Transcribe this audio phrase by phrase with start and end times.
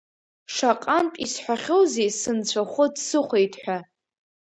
[0.53, 3.77] Шаҟантә исҳәахьоузеи сынцәахәы дсыхәеит ҳәа.